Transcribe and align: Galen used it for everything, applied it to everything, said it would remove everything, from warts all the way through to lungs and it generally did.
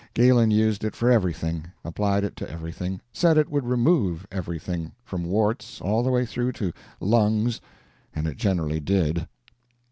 Galen 0.15 0.49
used 0.49 0.83
it 0.83 0.95
for 0.95 1.11
everything, 1.11 1.67
applied 1.85 2.23
it 2.23 2.35
to 2.37 2.49
everything, 2.49 3.01
said 3.13 3.37
it 3.37 3.49
would 3.51 3.67
remove 3.67 4.25
everything, 4.31 4.93
from 5.03 5.25
warts 5.25 5.79
all 5.79 6.01
the 6.01 6.09
way 6.09 6.25
through 6.25 6.53
to 6.53 6.73
lungs 6.99 7.61
and 8.11 8.25
it 8.25 8.37
generally 8.37 8.79
did. 8.79 9.27